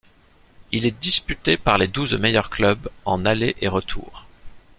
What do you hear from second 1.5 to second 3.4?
par les douze meilleurs clubs en